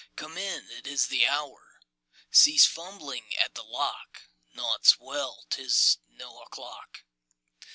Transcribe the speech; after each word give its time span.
Come 0.15 0.35
in! 0.35 0.71
It 0.71 0.87
is 0.87 1.09
the 1.09 1.27
hour! 1.27 1.79
Cease 2.31 2.65
fumbling 2.65 3.35
at 3.35 3.53
the 3.53 3.61
lock! 3.63 4.29
Naught's 4.51 4.97
well! 4.99 5.45
'Tis 5.51 5.99
no 6.09 6.41
o'clock! 6.41 7.03